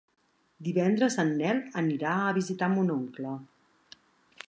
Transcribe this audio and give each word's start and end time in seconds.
Divendres 0.67 1.17
en 1.25 1.29
Nel 1.43 1.61
anirà 1.83 2.17
a 2.31 2.35
visitar 2.41 2.73
mon 2.75 2.91
oncle. 2.99 3.37